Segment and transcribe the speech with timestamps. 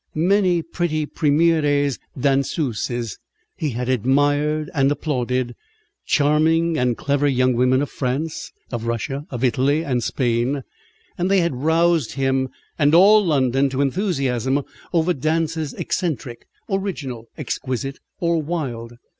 [0.15, 3.19] Many pretty premières danseuses
[3.55, 5.55] he had admired and applauded,
[6.07, 10.63] charming and clever young women of France, of Russia, of Italy, and Spain:
[11.19, 17.99] and they had roused him and all London to enthusiasm over dances eccentric, original, exquisite,
[18.19, 18.93] or wild.